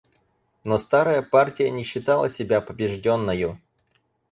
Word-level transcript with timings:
Но 0.63 0.79
старая 0.79 1.21
партия 1.21 1.69
не 1.69 1.83
считала 1.83 2.27
себя 2.27 2.59
побежденною. 2.59 3.61